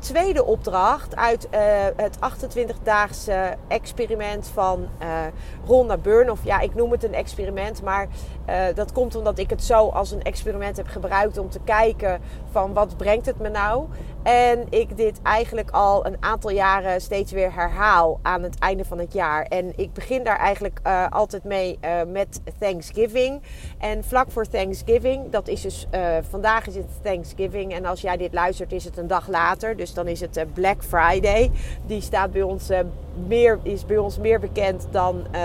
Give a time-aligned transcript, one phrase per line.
[0.00, 1.60] tweede opdracht uit uh,
[1.96, 5.08] het 28-daagse experiment van uh,
[5.66, 6.30] Rhonda Byrne.
[6.30, 8.08] Of ja, ik noem het een experiment, maar
[8.48, 12.20] uh, dat komt omdat ik het zo als een experiment heb gebruikt om te kijken
[12.50, 13.86] van wat brengt het me nou.
[14.22, 18.98] En ik dit eigenlijk al een aantal jaren steeds weer herhaal aan het einde van
[18.98, 19.42] het jaar.
[19.42, 23.42] En ik begin daar eigenlijk altijd mee met Thanksgiving.
[23.78, 25.86] En vlak voor Thanksgiving, dat is dus
[26.30, 27.72] vandaag is het Thanksgiving.
[27.72, 29.76] En als jij dit luistert, is het een dag later.
[29.76, 31.50] Dus dan is het eh, Black Friday.
[31.86, 32.78] Die staat bij ons, eh,
[33.26, 35.42] meer, is bij ons meer bekend dan, eh,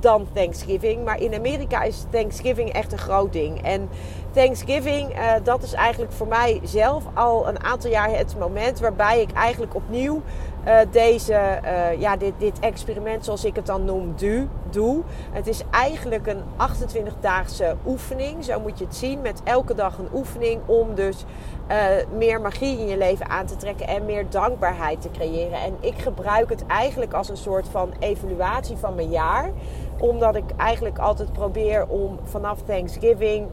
[0.00, 1.04] dan Thanksgiving.
[1.04, 3.62] Maar in Amerika is Thanksgiving echt een groot ding.
[3.62, 3.88] En
[4.36, 9.32] Thanksgiving, dat is eigenlijk voor mij zelf al een aantal jaar het moment waarbij ik
[9.32, 10.22] eigenlijk opnieuw
[10.66, 15.02] uh, deze, uh, ja, dit, dit experiment, zoals ik het dan noem, du, doe.
[15.32, 18.44] Het is eigenlijk een 28-daagse oefening.
[18.44, 19.20] Zo moet je het zien.
[19.20, 21.24] Met elke dag een oefening om dus
[22.16, 25.60] meer magie in je leven aan te trekken en meer dankbaarheid te creëren.
[25.60, 29.50] En ik gebruik het eigenlijk als een soort van evaluatie van mijn jaar.
[29.98, 33.48] Omdat ik eigenlijk altijd probeer om vanaf Thanksgiving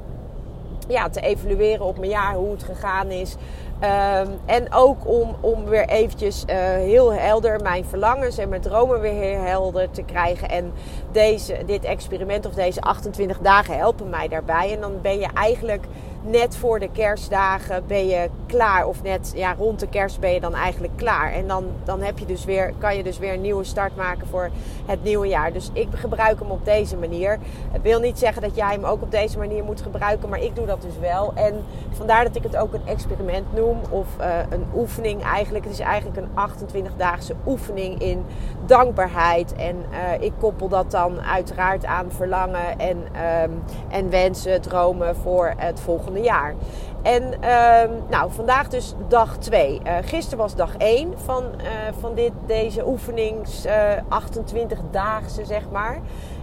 [0.87, 3.35] ja, te evalueren op mijn jaar, hoe het gegaan is.
[3.83, 8.99] Um, en ook om, om weer eventjes uh, heel helder mijn verlangens en mijn dromen
[8.99, 10.49] weer helder te krijgen.
[10.49, 10.71] En
[11.11, 14.73] deze, dit experiment of deze 28 dagen helpen mij daarbij.
[14.73, 15.85] En dan ben je eigenlijk
[16.23, 18.87] net voor de kerstdagen ben je klaar.
[18.87, 21.31] Of net ja, rond de kerst ben je dan eigenlijk klaar.
[21.31, 24.27] En dan, dan heb je dus weer, kan je dus weer een nieuwe start maken
[24.27, 24.49] voor
[24.85, 25.53] het nieuwe jaar.
[25.53, 27.39] Dus ik gebruik hem op deze manier.
[27.71, 30.29] Het wil niet zeggen dat jij hem ook op deze manier moet gebruiken.
[30.29, 31.33] Maar ik doe dat dus wel.
[31.35, 33.77] En vandaar dat ik het ook een experiment noem.
[33.89, 35.63] Of uh, een oefening eigenlijk.
[35.63, 38.25] Het is eigenlijk een 28-daagse oefening in
[38.65, 39.55] dankbaarheid.
[39.55, 45.53] En uh, ik koppel dat dan uiteraard aan verlangen en, um, en wensen, dromen voor
[45.57, 46.55] het volgende jaar.
[47.03, 49.81] En uh, nou, vandaag dus dag 2.
[49.83, 51.67] Uh, eh, gisteren was dag 1 van, uh,
[51.99, 53.65] van dit, deze oefenings
[54.09, 55.99] 28-daagse, zeg maar.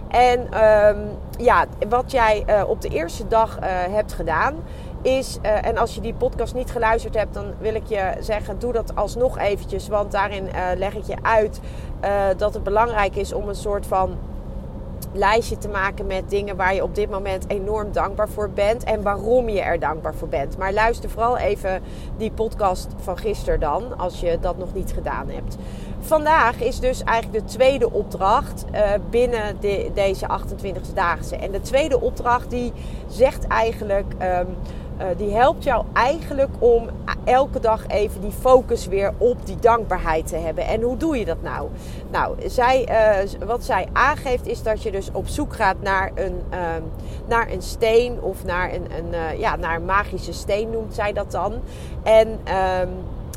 [0.07, 0.89] En uh,
[1.37, 3.57] ja, wat jij op de eerste dag
[3.89, 4.55] hebt gedaan
[5.01, 8.73] is, en als je die podcast niet geluisterd hebt, dan wil ik je zeggen, doe
[8.73, 9.87] dat alsnog eventjes.
[9.87, 11.59] Want daarin leg ik je uit
[12.37, 14.17] dat het belangrijk is om een soort van
[15.13, 19.01] lijstje te maken met dingen waar je op dit moment enorm dankbaar voor bent en
[19.01, 20.57] waarom je er dankbaar voor bent.
[20.57, 21.81] Maar luister vooral even
[22.17, 25.57] die podcast van gisteren dan, als je dat nog niet gedaan hebt.
[25.99, 31.35] Vandaag is dus eigenlijk de tweede opdracht uh, binnen de, deze 28-daagse.
[31.35, 32.73] En de tweede opdracht die
[33.07, 34.13] zegt eigenlijk.
[34.21, 34.57] Um,
[35.01, 36.89] uh, die helpt jou eigenlijk om
[37.23, 40.65] elke dag even die focus weer op die dankbaarheid te hebben.
[40.65, 41.69] En hoe doe je dat nou?
[42.11, 46.41] Nou, zij, uh, wat zij aangeeft is dat je dus op zoek gaat naar een,
[46.53, 46.59] uh,
[47.27, 51.31] naar een steen of naar een, een, ja, naar een magische steen noemt zij dat
[51.31, 51.53] dan.
[52.03, 52.89] En ehm,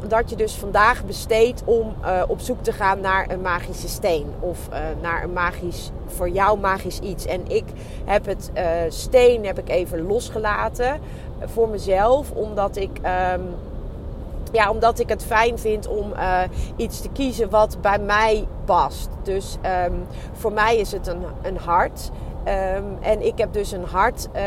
[0.09, 1.95] dat je dus vandaag besteedt om
[2.29, 4.27] op zoek te gaan naar een magische steen.
[4.41, 4.59] Of
[5.03, 7.27] naar een magisch, voor jou magisch iets.
[7.27, 7.65] En ik
[8.05, 8.51] heb het
[8.89, 11.01] steen heb ik even losgelaten
[11.47, 12.31] voor mezelf.
[12.31, 13.55] Omdat ik, um,
[14.53, 16.13] ja, omdat ik het fijn vind om
[16.77, 19.09] iets te kiezen wat bij mij past.
[19.23, 19.57] Dus
[19.87, 22.11] um, voor mij is het een, een hart.
[22.49, 24.41] Um, en ik heb dus een hart, uh,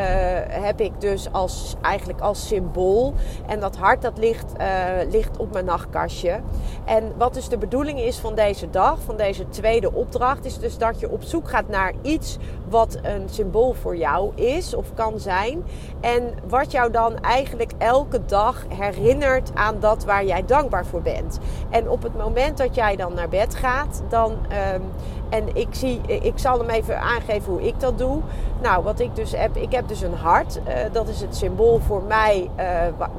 [0.50, 3.14] heb ik dus als, eigenlijk als symbool.
[3.48, 6.40] En dat hart dat ligt, uh, ligt op mijn nachtkastje.
[6.86, 10.78] En wat dus de bedoeling is van deze dag, van deze tweede opdracht, is dus
[10.78, 12.38] dat je op zoek gaat naar iets
[12.70, 15.64] wat een symbool voor jou is of kan zijn.
[16.02, 21.40] En wat jou dan eigenlijk elke dag herinnert aan dat waar jij dankbaar voor bent.
[21.70, 24.32] En op het moment dat jij dan naar bed gaat, dan.
[24.74, 24.82] Um,
[25.30, 28.22] en ik, zie, ik zal hem even aangeven hoe ik dat doe.
[28.62, 30.60] Nou, wat ik dus heb, ik heb dus een hart.
[30.68, 32.66] Uh, dat is het symbool voor mij, uh,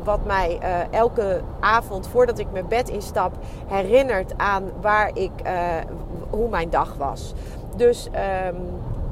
[0.04, 3.32] wat mij uh, elke avond voordat ik mijn bed instap
[3.66, 5.30] herinnert aan waar ik,
[6.30, 7.34] hoe mijn dag was.
[7.76, 8.08] Dus
[8.46, 8.56] um,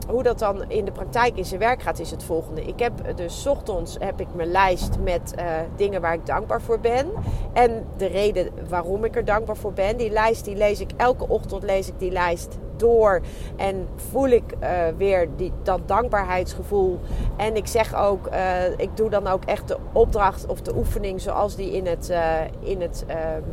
[0.06, 2.64] hoe dat dan in de praktijk in zijn werk gaat, is het volgende.
[2.64, 5.44] Ik heb dus ochtends heb ik mijn lijst met uh,
[5.76, 7.06] dingen waar ik dankbaar voor ben.
[7.52, 9.96] En de reden waarom ik er dankbaar voor ben.
[9.96, 13.20] Die lijst die lees ik elke ochtend lees ik die lijst door.
[13.56, 16.98] En voel ik uh, weer die, dat dankbaarheidsgevoel.
[17.36, 18.28] En ik zeg ook,
[18.76, 22.12] ik doe dan ook echt de opdracht of de oefening zoals die in het,
[22.60, 23.44] in het, um,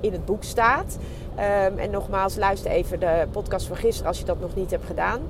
[0.00, 0.98] in het boek staat.
[1.36, 4.84] Um, en nogmaals, luister even de podcast van gisteren als je dat nog niet hebt
[4.84, 5.20] gedaan.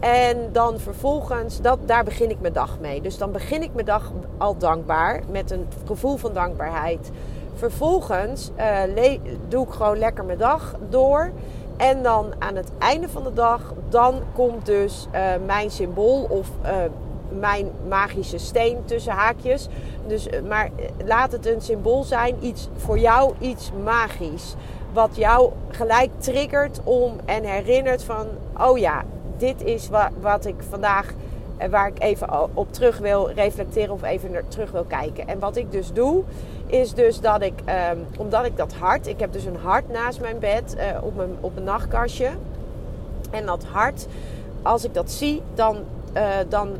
[0.00, 3.00] En dan vervolgens, dat, daar begin ik mijn dag mee.
[3.00, 7.10] Dus dan begin ik mijn dag al dankbaar, met een gevoel van dankbaarheid.
[7.54, 8.50] Vervolgens
[8.96, 9.18] uh,
[9.48, 11.30] doe ik gewoon lekker mijn dag door.
[11.76, 16.48] En dan aan het einde van de dag, dan komt dus uh, mijn symbool of
[16.64, 16.70] uh,
[17.38, 19.68] mijn magische steen tussen haakjes.
[20.06, 20.70] Dus, maar
[21.04, 24.54] laat het een symbool zijn, iets voor jou iets magisch
[24.92, 28.26] wat jou gelijk triggert om en herinnert van,
[28.60, 29.02] oh ja,
[29.40, 29.88] dit is
[30.20, 31.12] wat, ik vandaag,
[31.56, 35.28] eh, waar ik even op terug wil reflecteren of even naar terug wil kijken.
[35.28, 36.22] En wat ik dus doe,
[36.66, 40.20] is dus dat ik, um, omdat ik dat hart, ik heb dus een hart naast
[40.20, 42.28] mijn bed uh, op, mijn, op een nachtkastje.
[43.30, 44.06] En dat hart,
[44.62, 45.76] als ik dat zie, dan,
[46.16, 46.76] uh, dan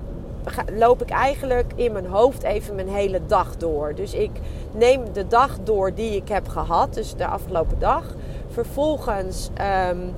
[0.78, 3.94] loop ik eigenlijk in mijn hoofd even mijn hele dag door.
[3.94, 4.30] Dus ik
[4.72, 8.04] neem de dag door die ik heb gehad, dus de afgelopen dag.
[8.50, 9.50] Vervolgens
[9.90, 10.14] um,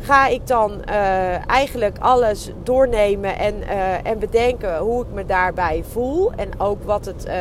[0.00, 5.84] ga ik dan uh, eigenlijk alles doornemen en, uh, en bedenken hoe ik me daarbij
[5.90, 6.32] voel.
[6.32, 7.34] En ook wat, het, uh,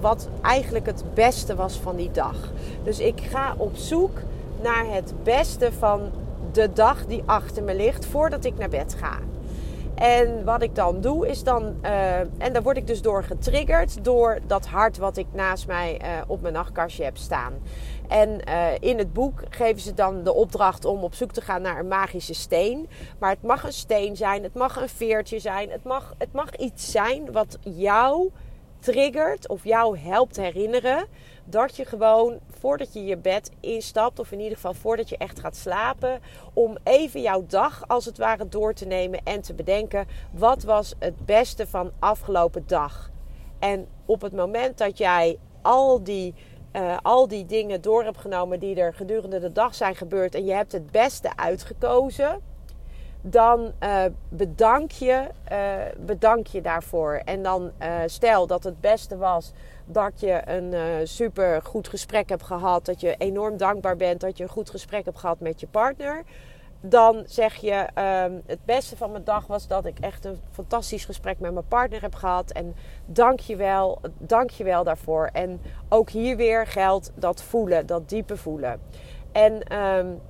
[0.00, 2.36] wat eigenlijk het beste was van die dag.
[2.82, 4.18] Dus ik ga op zoek
[4.62, 6.00] naar het beste van
[6.52, 9.18] de dag die achter me ligt voordat ik naar bed ga.
[9.96, 14.04] En wat ik dan doe is dan, uh, en daar word ik dus door getriggerd
[14.04, 17.52] door dat hart wat ik naast mij uh, op mijn nachtkastje heb staan.
[18.08, 21.62] En uh, in het boek geven ze dan de opdracht om op zoek te gaan
[21.62, 22.88] naar een magische steen.
[23.18, 26.56] Maar het mag een steen zijn, het mag een veertje zijn, het mag, het mag
[26.56, 28.30] iets zijn wat jou
[28.78, 31.06] triggert of jou helpt herinneren
[31.44, 35.40] dat je gewoon voordat je je bed instapt, of in ieder geval voordat je echt
[35.40, 36.20] gaat slapen,
[36.52, 40.94] om even jouw dag als het ware door te nemen en te bedenken wat was
[40.98, 43.10] het beste van afgelopen dag.
[43.58, 46.34] En op het moment dat jij al die,
[46.72, 50.44] uh, al die dingen door hebt genomen die er gedurende de dag zijn gebeurd en
[50.44, 52.40] je hebt het beste uitgekozen,
[53.20, 57.20] dan uh, bedank, je, uh, bedank je daarvoor.
[57.24, 57.70] En dan
[58.06, 59.52] stel dat het beste was
[59.86, 64.36] dat je een uh, super goed gesprek hebt gehad, dat je enorm dankbaar bent dat
[64.36, 66.22] je een goed gesprek hebt gehad met je partner.
[66.80, 67.86] Dan zeg je,
[68.24, 71.68] um, het beste van mijn dag was dat ik echt een fantastisch gesprek met mijn
[71.68, 72.50] partner heb gehad.
[72.50, 72.74] En
[73.06, 75.30] dank je wel, dank je wel daarvoor.
[75.32, 78.80] En ook hier weer geldt dat voelen, dat diepe voelen.
[79.32, 80.20] En um,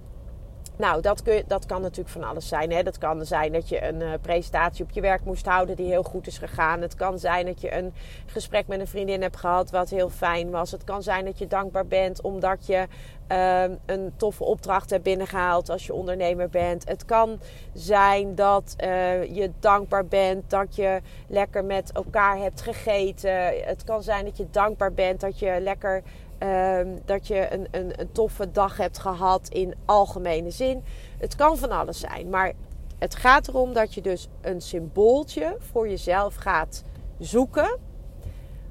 [0.77, 2.73] nou, dat, kun dat kan natuurlijk van alles zijn.
[2.73, 2.83] Hè?
[2.83, 6.03] Dat kan zijn dat je een uh, presentatie op je werk moest houden die heel
[6.03, 6.81] goed is gegaan.
[6.81, 7.95] Het kan zijn dat je een
[8.27, 10.71] gesprek met een vriendin hebt gehad wat heel fijn was.
[10.71, 12.87] Het kan zijn dat je dankbaar bent omdat je
[13.33, 16.89] uh, een toffe opdracht hebt binnengehaald als je ondernemer bent.
[16.89, 17.41] Het kan
[17.73, 23.65] zijn dat uh, je dankbaar bent dat je lekker met elkaar hebt gegeten.
[23.65, 26.03] Het kan zijn dat je dankbaar bent dat je lekker
[26.39, 30.85] Um, dat je een, een, een, toffe dag hebt gehad in algemene zin.
[31.19, 32.31] Het kan van alles zijn.
[32.31, 32.53] Maar
[32.99, 36.85] het gaat erom dat je dus een symbooltje voor jezelf gaat
[37.19, 37.79] zoeken.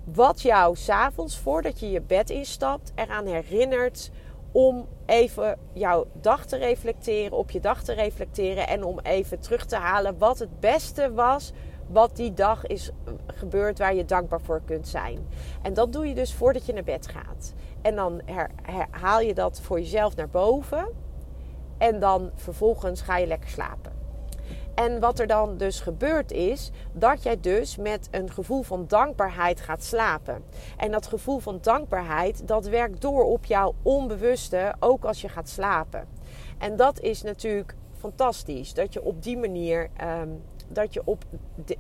[0.03, 4.12] Wat jou s'avonds voordat je je bed instapt eraan herinnert
[4.51, 9.65] om even jouw dag te reflecteren, op je dag te reflecteren en om even terug
[9.65, 11.51] te halen wat het beste was
[11.88, 12.92] wat die dag is
[13.27, 15.27] gebeurd waar je dankbaar voor kunt zijn.
[15.62, 17.54] En dat doe je dus voordat je naar bed gaat.
[17.82, 18.22] En dan
[18.62, 20.88] herhaal je dat voor jezelf naar boven.
[21.77, 23.94] En dan vervolgens ga je lekker slapen.
[24.75, 29.62] En wat er dan dus gebeurt is dat jij dus met een gevoel van dankbaarheid
[29.62, 30.44] gaat slapen.
[30.77, 35.50] En dat gevoel van dankbaarheid dat werkt door op jouw onbewuste ook als je gaat
[35.50, 36.08] slapen.
[36.58, 39.89] En dat is natuurlijk fantastisch dat je op die manier
[40.22, 41.24] um, dat je op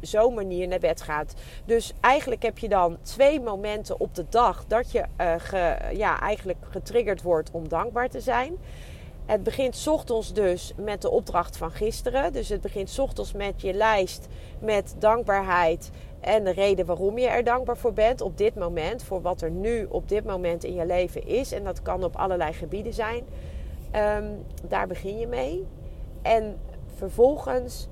[0.01, 1.33] zo'n manier naar bed gaat.
[1.65, 5.03] Dus eigenlijk heb je dan twee momenten op de dag dat je
[5.37, 8.57] ge, ja, eigenlijk getriggerd wordt om dankbaar te zijn.
[9.25, 12.33] Het begint ochtends dus met de opdracht van gisteren.
[12.33, 14.27] Dus het begint ochtends met je lijst
[14.59, 15.89] met dankbaarheid
[16.19, 19.03] en de reden waarom je er dankbaar voor bent op dit moment.
[19.03, 21.51] Voor wat er nu op dit moment in je leven is.
[21.51, 23.23] En dat kan op allerlei gebieden zijn.
[23.95, 25.65] Um, daar begin je mee.
[26.21, 26.59] En
[26.95, 27.87] vervolgens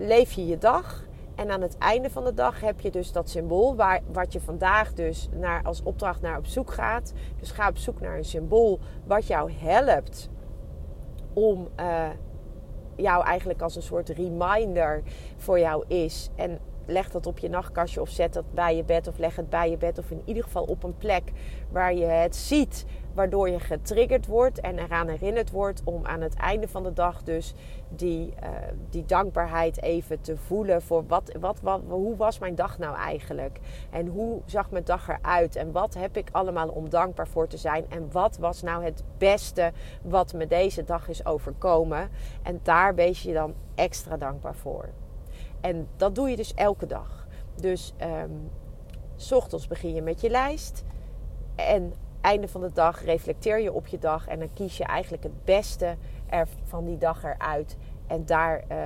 [0.00, 1.04] leef je je dag.
[1.34, 4.40] En aan het einde van de dag heb je dus dat symbool waar, wat je
[4.40, 7.12] vandaag dus naar, als opdracht naar op zoek gaat.
[7.40, 10.30] Dus ga op zoek naar een symbool wat jou helpt
[11.32, 12.08] om uh,
[12.96, 15.02] jou eigenlijk als een soort reminder
[15.36, 16.30] voor jou is.
[16.34, 19.50] En leg dat op je nachtkastje of zet dat bij je bed of leg het
[19.50, 21.32] bij je bed of in ieder geval op een plek
[21.70, 26.34] waar je het ziet, waardoor je getriggerd wordt en eraan herinnerd wordt om aan het
[26.34, 27.54] einde van de dag dus
[27.88, 28.48] die, uh,
[28.90, 33.58] die dankbaarheid even te voelen voor wat, wat, wat, hoe was mijn dag nou eigenlijk?
[33.90, 35.56] En hoe zag mijn dag eruit?
[35.56, 37.84] En wat heb ik allemaal om dankbaar voor te zijn?
[37.88, 39.72] En wat was nou het beste
[40.02, 42.10] wat me deze dag is overkomen?
[42.42, 44.88] En daar wees je dan extra dankbaar voor.
[45.64, 47.26] En dat doe je dus elke dag.
[47.54, 48.50] Dus um,
[49.16, 50.84] s ochtends begin je met je lijst.
[51.54, 54.26] En einde van de dag reflecteer je op je dag.
[54.26, 57.76] En dan kies je eigenlijk het beste er van die dag eruit.
[58.06, 58.76] En daar, uh,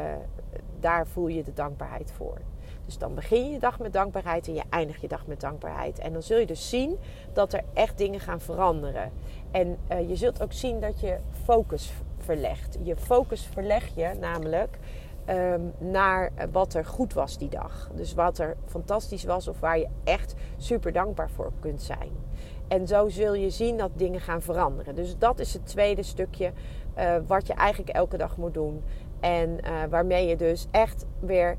[0.81, 2.39] daar voel je de dankbaarheid voor.
[2.85, 5.99] Dus dan begin je je dag met dankbaarheid en je eindigt je dag met dankbaarheid.
[5.99, 6.99] En dan zul je dus zien
[7.33, 9.13] dat er echt dingen gaan veranderen.
[9.51, 12.79] En uh, je zult ook zien dat je focus verlegt.
[12.83, 14.79] Je focus verleg je namelijk
[15.31, 17.91] um, naar wat er goed was die dag.
[17.95, 22.11] Dus wat er fantastisch was of waar je echt super dankbaar voor kunt zijn.
[22.69, 24.95] En zo zul je zien dat dingen gaan veranderen.
[24.95, 26.53] Dus dat is het tweede stukje
[26.99, 28.83] uh, wat je eigenlijk elke dag moet doen.
[29.21, 31.57] En uh, waarmee je dus echt weer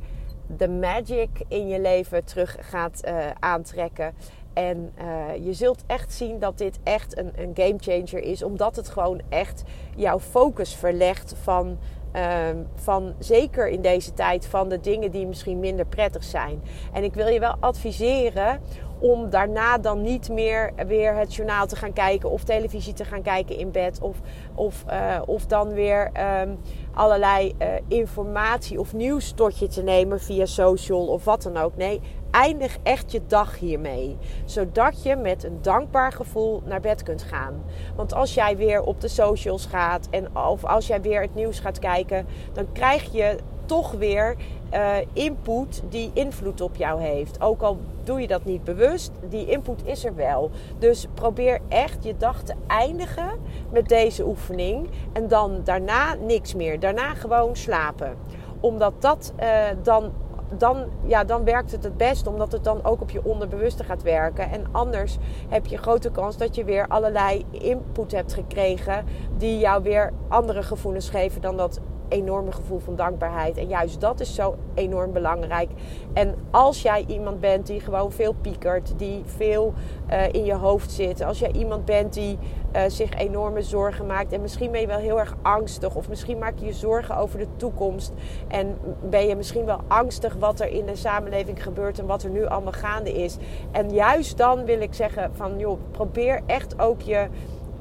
[0.48, 4.14] de magic in je leven terug gaat uh, aantrekken.
[4.54, 4.94] En
[5.42, 8.44] je zult echt zien dat dit echt een, een game changer is.
[8.44, 9.64] Omdat het gewoon echt
[9.96, 11.78] jouw focus verlegt van
[12.12, 16.62] Ehm, van zeker in deze tijd van de dingen die misschien minder prettig zijn.
[16.94, 18.60] En ik wil je wel adviseren
[19.00, 23.22] om daarna dan niet meer weer het journaal te gaan kijken of televisie te gaan
[23.22, 24.02] kijken in bed.
[24.02, 24.18] Of,
[24.56, 26.60] of, uh, of dan weer um,
[26.94, 31.76] allerlei uh, informatie of nieuws tot je te nemen via social of wat dan ook.
[31.76, 32.02] Nee,
[32.32, 34.18] eindig echt je dag hiermee.
[34.46, 37.64] Zodat je met een dankbaar gevoel naar bed kunt gaan.
[37.96, 41.60] Want als jij weer op de socials gaat en of als jij weer het nieuws
[41.60, 43.38] gaat kijken, dan krijg je
[43.70, 44.36] toch weer
[44.74, 47.42] uh, input die invloed op jou heeft.
[47.42, 50.50] Ook al doe je dat niet bewust, die input is er wel.
[50.80, 53.30] Dus probeer echt je dag te eindigen
[53.72, 54.90] met deze oefening.
[55.14, 56.80] En dan daarna niks meer.
[56.80, 58.18] Daarna gewoon slapen.
[58.60, 60.12] Omdat dat uh, dan
[60.58, 64.02] dan, ja, dan werkt het het best, omdat het dan ook op je onderbewuste gaat
[64.02, 64.52] werken.
[64.52, 65.18] En anders
[65.50, 69.06] heb je grote kans dat je weer allerlei input hebt gekregen
[69.38, 73.58] die jou weer andere gevoelens geven dan dat enorme gevoel van dankbaarheid.
[73.58, 75.70] En juist dat is zo enorm belangrijk.
[76.14, 79.74] En als jij iemand bent die gewoon veel piekert, die veel
[80.12, 82.38] uh, in je hoofd zit, als jij iemand bent die
[82.76, 86.38] uh, zich enorme zorgen maakt en misschien ben je wel heel erg angstig of misschien
[86.38, 88.14] maak je je zorgen over de toekomst
[88.48, 92.30] en ben je misschien wel angstig wat er in de samenleving gebeurt en wat er
[92.30, 93.38] nu allemaal gaande is.
[93.72, 97.28] En juist dan wil ik zeggen van joh, probeer echt ook je,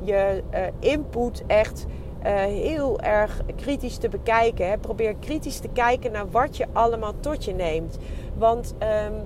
[0.01, 1.87] je uh, input echt
[2.23, 4.69] heel erg kritisch te bekijken.
[4.69, 4.79] Hè.
[4.79, 7.99] Probeer kritisch te kijken naar wat je allemaal tot je neemt.
[8.37, 9.23] Want um,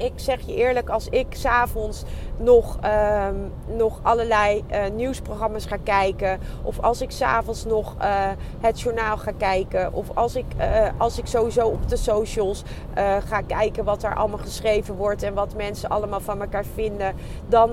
[0.00, 2.04] ik zeg je eerlijk, als ik s'avonds
[2.36, 2.78] nog,
[3.28, 6.40] um, nog allerlei uh, nieuwsprogramma's ga kijken.
[6.62, 8.06] Of als ik s'avonds nog uh,
[8.60, 9.92] het journaal ga kijken.
[9.92, 12.62] Of als ik, uh, als ik sowieso op de socials
[13.26, 15.22] ga kijken wat er allemaal geschreven wordt.
[15.22, 17.14] En wat mensen allemaal van elkaar vinden.
[17.48, 17.70] Dan,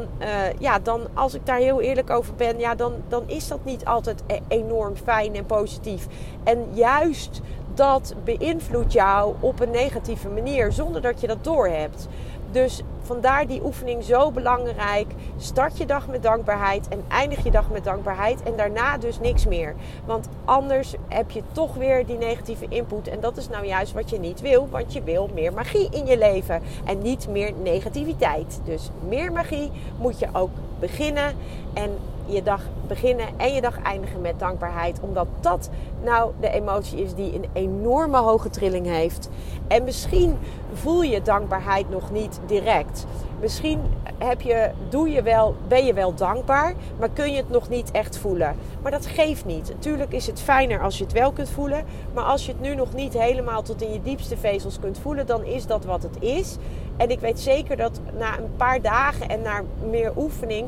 [0.59, 2.59] ja, dan als ik daar heel eerlijk over ben.
[2.59, 6.07] Ja, dan, dan is dat niet altijd e-, enorm fijn en positief.
[6.43, 7.41] En juist
[7.77, 12.07] dat beïnvloedt jou op een negatieve manier zonder dat je dat doorhebt.
[12.51, 15.07] Dus vandaar die oefening zo belangrijk.
[15.37, 18.43] Start je dag met dankbaarheid en eindig je dag met dankbaarheid.
[18.43, 19.75] En daarna dus niks meer.
[20.05, 23.07] Want anders heb je toch weer die negatieve input.
[23.07, 24.67] En dat is nou juist wat je niet wil.
[24.69, 26.61] Want je wil meer magie in je leven.
[26.85, 28.61] En niet meer negativiteit.
[28.63, 31.35] Dus meer magie moet je ook beginnen.
[31.73, 34.99] En je dag beginnen en je dag eindigen met dankbaarheid.
[35.01, 35.69] Omdat dat
[36.03, 39.29] nou de emotie is die een enorme hoge trilling heeft.
[39.67, 40.37] En misschien
[40.73, 43.05] voel je dankbaarheid nog niet direct.
[43.39, 43.81] Misschien
[44.17, 47.91] heb je, doe je wel, ben je wel dankbaar, maar kun je het nog niet
[47.91, 48.55] echt voelen.
[48.81, 49.69] Maar dat geeft niet.
[49.69, 51.85] Natuurlijk is het fijner als je het wel kunt voelen.
[52.13, 55.25] Maar als je het nu nog niet helemaal tot in je diepste vezels kunt voelen,
[55.25, 56.57] dan is dat wat het is.
[56.97, 60.67] En ik weet zeker dat na een paar dagen en na meer oefening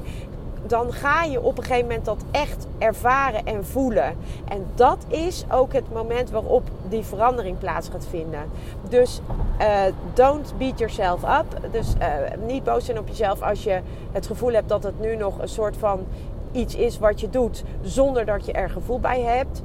[0.68, 4.16] dan ga je op een gegeven moment dat echt ervaren en voelen.
[4.48, 8.44] En dat is ook het moment waarop die verandering plaats gaat vinden.
[8.90, 9.22] Dus
[9.60, 9.82] uh,
[10.14, 11.72] don't beat yourself up.
[11.72, 12.08] Dus uh,
[12.48, 13.80] niet boos zijn op jezelf als je
[14.12, 16.06] het gevoel hebt dat het nu nog een soort van
[16.52, 19.62] iets is wat je doet zonder dat je er gevoel bij hebt.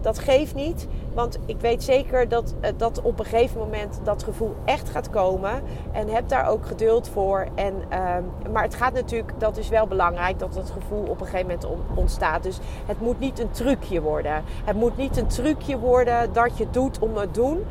[0.00, 0.86] Dat geeft niet.
[1.14, 5.10] Want ik weet zeker dat, eh, dat op een gegeven moment dat gevoel echt gaat
[5.10, 5.62] komen.
[5.92, 7.46] En heb daar ook geduld voor.
[7.54, 11.26] En, ehm, maar het gaat natuurlijk, dat is wel belangrijk, dat het gevoel op een
[11.26, 12.42] gegeven moment ontstaat.
[12.42, 14.42] Dus het moet niet een trucje worden.
[14.64, 17.64] Het moet niet een trucje worden dat je doet om het doen.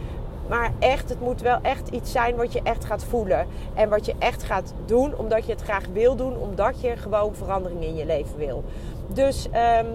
[0.50, 3.48] Maar echt, het moet wel echt iets zijn wat je echt gaat voelen.
[3.74, 6.38] En wat je echt gaat doen omdat je het graag wil doen.
[6.38, 8.64] Omdat je gewoon verandering in je leven wil.
[9.08, 9.88] Dus um,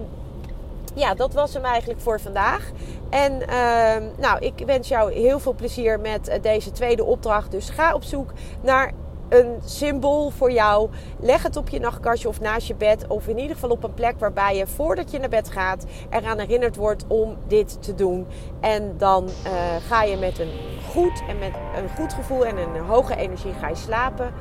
[0.93, 2.71] ja, dat was hem eigenlijk voor vandaag.
[3.09, 7.51] En uh, nou, ik wens jou heel veel plezier met uh, deze tweede opdracht.
[7.51, 8.31] Dus ga op zoek
[8.61, 8.91] naar
[9.29, 10.89] een symbool voor jou.
[11.19, 13.07] Leg het op je nachtkastje of naast je bed.
[13.07, 16.39] Of in ieder geval op een plek waarbij je voordat je naar bed gaat eraan
[16.39, 18.27] herinnerd wordt om dit te doen.
[18.59, 19.51] En dan uh,
[19.87, 20.51] ga je met een
[20.89, 24.33] goed en met een goed gevoel en een hoge energie ga je slapen.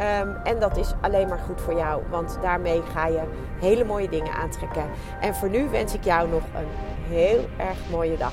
[0.00, 3.22] Um, en dat is alleen maar goed voor jou, want daarmee ga je
[3.60, 4.84] hele mooie dingen aantrekken.
[5.20, 6.68] En voor nu wens ik jou nog een
[7.14, 8.32] heel erg mooie dag.